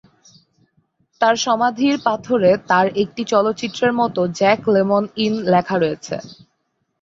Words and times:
তার 1.21 1.35
সমাধির 1.45 1.95
পাথরে 2.05 2.51
তার 2.69 2.87
একটি 3.03 3.21
চলচ্চিত্রের 3.31 3.93
মত 3.99 4.15
"জ্যাক 4.39 4.61
লেমন 4.73 5.03
ইন" 5.17 5.33
লেখা 5.53 5.75
রয়েছে। 5.77 6.15